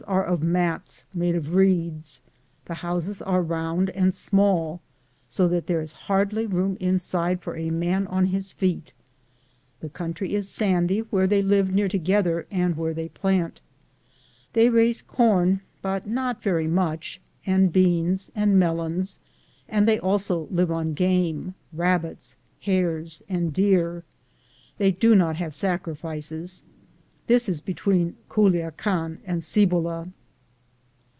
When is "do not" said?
24.91-25.35